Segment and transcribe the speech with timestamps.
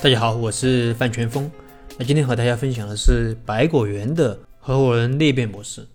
[0.00, 1.50] 大家好，我是范全峰。
[1.98, 5.88] 那今天和大家分享的是百果园的合伙人裂变模式。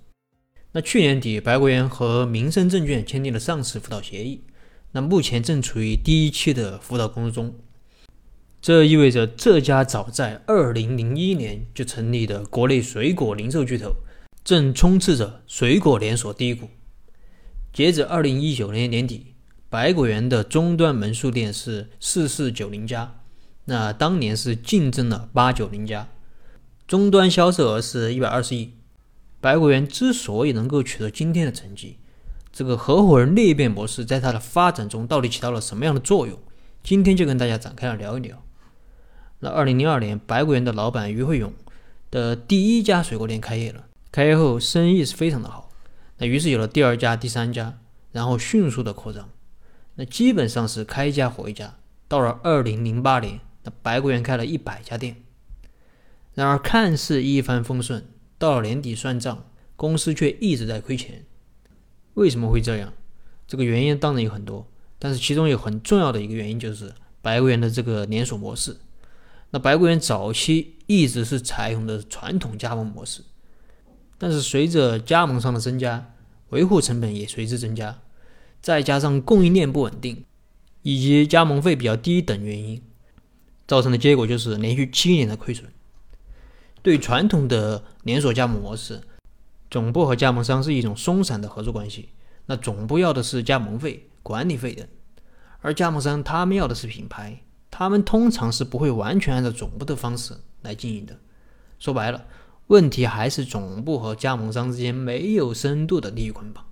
[0.73, 4.41] 那去年底，百果园和民生证券签订了上市辅导协议，
[4.91, 7.55] 那目前正处于第一期的辅导工作中。
[8.61, 13.95] 这意味着这家早在2001年就成立的国内水果零售巨头，
[14.43, 16.67] 正冲刺着水果连锁低谷。
[17.71, 19.27] 截止2019年年底，
[19.69, 23.22] 百果园的终端门数店是4490家。
[23.65, 26.09] 那当年是竞争了八九零家，
[26.85, 28.73] 终端销售额是一百二十亿。
[29.39, 31.97] 百果园之所以能够取得今天的成绩，
[32.51, 36.37] 这个合伙人裂变模式在它的发展中到底起到了什么样的作用？
[36.83, 38.41] 今天就跟大家展开来聊一聊。
[39.39, 41.53] 那二零零二年，百果园的老板于慧勇
[42.11, 45.71] 的第一家水果店开业了，开业后生意是非常的好，
[46.17, 47.79] 那于是有了第二家、第三家，
[48.11, 49.29] 然后迅速的扩张，
[49.95, 51.75] 那基本上是开一家火一家。
[52.07, 53.39] 到了二零零八年。
[53.63, 55.17] 那百果园开了一百家店，
[56.33, 58.05] 然而看似一帆风顺，
[58.37, 61.25] 到了年底算账，公司却一直在亏钱。
[62.15, 62.93] 为什么会这样？
[63.47, 64.67] 这个原因当然有很多，
[64.99, 68.77] 但是其中有很重要的一个原因就是百果园的这个连锁模式。
[69.51, 73.21] 那百果园早期一直是采用的传统加盟模式，
[74.17, 76.13] 但是随着加盟商的增加，
[76.49, 78.01] 维护成本也随之增加，
[78.61, 80.25] 再加上供应链不稳定，
[80.81, 82.81] 以及加盟费比较低等原因。
[83.67, 85.71] 造成的结果就是连续七年的亏损。
[86.81, 89.01] 对传统的连锁加盟模式，
[89.71, 92.09] 总部和加盟商是一种松散的合作关系。
[92.45, 94.85] 那总部要的是加盟费、管理费等，
[95.61, 97.41] 而加盟商他们要的是品牌，
[97.71, 101.17] 他们通常是不会完全按照总部的方式来经营的。
[101.79, 102.25] 说白了，
[102.67, 106.65] 问题还是总部和加盟商之间没有深度的利益捆绑，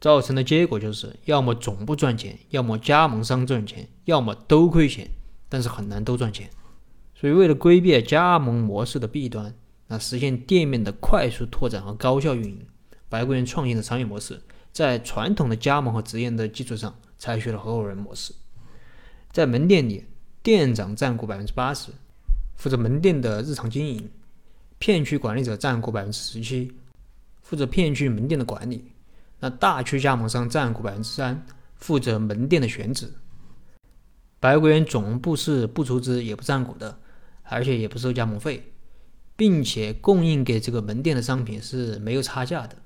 [0.00, 5.10] 造成的结果就是要么总部赚钱，要么加盟商赚钱，要么都亏钱。
[5.48, 6.50] 但是很难都赚钱，
[7.14, 9.54] 所以为了规避加盟模式的弊端，
[9.86, 12.66] 那实现店面的快速拓展和高效运营，
[13.08, 14.40] 白果园创新的商业模式，
[14.72, 18.34] 在传统的加盟和直营的基础上，采取了合伙人模式。
[19.30, 20.04] 在门店里，
[20.42, 21.92] 店长占股百分之八十，
[22.56, 24.00] 负责门店的日常经营；
[24.78, 26.72] 片区管理者占股百分之十七，
[27.42, 28.78] 负责片区门店的管理；
[29.38, 31.46] 那大区加盟商占股百分之三，
[31.76, 33.12] 负责门店的选址。
[34.46, 37.00] 百果园总部是不出资也不占股的，
[37.42, 38.72] 而且也不收加盟费，
[39.34, 42.76] 并且供应给这个门店的商品是没有差价的。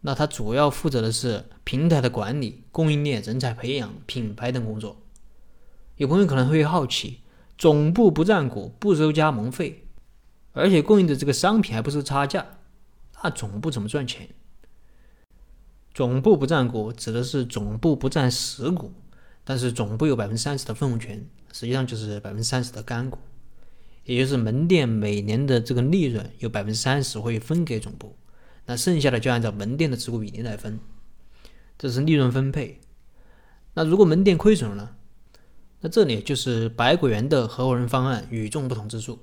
[0.00, 5.02] 那他主要负责的是平台的管理、供应链、人才培养、品牌等工作。
[5.96, 7.20] 有朋友可能会好奇，
[7.58, 9.84] 总部不占股、不收加盟费，
[10.52, 12.46] 而且供应的这个商品还不收差价，
[13.22, 14.30] 那总部怎么赚钱？
[15.92, 18.94] 总部不占股指的是总部不占实股。
[19.48, 23.16] 但是总部有百分之三十的分红权，实际上就是百分之三十的干股，
[24.04, 28.14] 也就是门店每年的这个利润有百分之三十会分给总部，
[28.66, 30.78] 那剩下的就按照门店的持股比例来分，
[31.78, 32.78] 这是利润分配。
[33.72, 34.98] 那如果门店亏损了，
[35.80, 39.18] 那这里就是百果园的合伙人方案与众不同之处。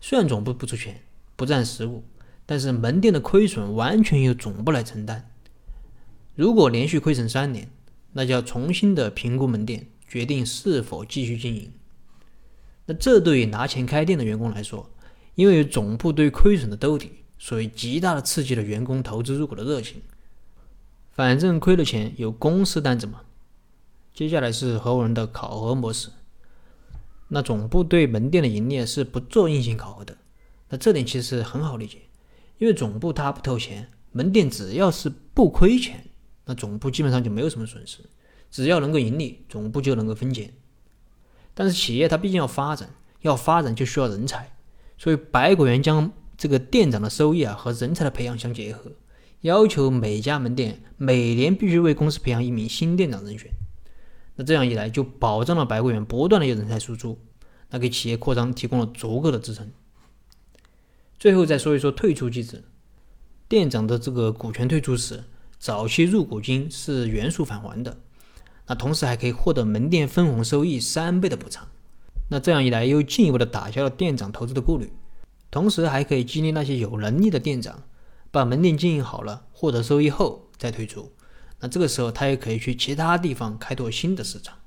[0.00, 1.02] 虽然总部不出钱，
[1.36, 2.02] 不占实股，
[2.44, 5.30] 但是门店的亏损完全由总部来承担。
[6.34, 7.70] 如果连续亏损三年，
[8.16, 11.70] 那就要重新的评估门店，决定是否继续经营。
[12.86, 14.88] 那这对于拿钱开店的员工来说，
[15.34, 20.00] 因为有总部对亏损的兜底，所以极大的刺激了员工投资入股的热情。
[21.12, 23.20] 反正亏了钱，有公司担着嘛。
[24.14, 26.08] 接下来是合伙人的考核模式。
[27.28, 30.16] 那总部对门店的营业是不做硬性考核的。
[30.70, 31.98] 那这点其实很好理解，
[32.56, 36.06] 因为总部他不投钱，门店只要是不亏钱。
[36.46, 37.98] 那总部基本上就没有什么损失，
[38.50, 40.54] 只要能够盈利，总部就能够分钱。
[41.54, 42.90] 但是企业它毕竟要发展，
[43.22, 44.56] 要发展就需要人才，
[44.96, 48.92] 所以百果园将这个店长的收益啊和人才的培养相结合，
[49.40, 53.50] 要求每家门店每年必须为公司培养一名新店长人选。
[54.36, 57.18] 那这样一来，就保障了百果园不断的有人才输出，
[57.70, 59.72] 那给企业扩张提供了足够的支撑。
[61.18, 62.62] 最后再说一说退出机制，
[63.48, 65.24] 店长的这个股权退出时。
[65.58, 67.98] 早期入股金是原数返还的，
[68.66, 71.66] 那同时还可以获得门店分红收益三倍的补偿。
[72.28, 74.92] 那这样一来，又进一步的打消了店长投资的顾虑，
[75.50, 77.84] 同时还可以激励那些有能力的店长，
[78.30, 81.12] 把门店经营好了，获得收益后再退出。
[81.60, 84.58] 那这个时候，他也可以去其他地方开拓新的市场。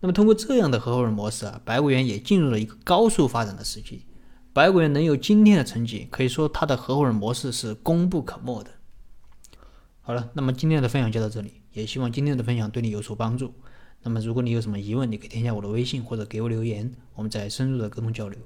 [0.00, 4.04] 那么，通过这样的合伙人模式啊，百果园也进入了一个高速发展的时期。
[4.52, 8.70] 百果园能有今天的成绩，可以说它的合伙人模式是功不可没的。
[10.06, 13.52] 好了，那么今天的分享就到这里，也希望今天的分享对你有所帮助。
[14.04, 18.38] 那么如果你有什么疑问，你可以添加我的微信或者给我留言，我们再深入的沟通交流。